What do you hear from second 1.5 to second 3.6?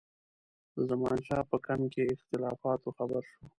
کمپ کې اختلافاتو خبر شو.